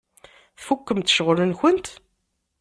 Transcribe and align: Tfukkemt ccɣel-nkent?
Tfukkemt 0.59 1.11
ccɣel-nkent? 1.13 1.87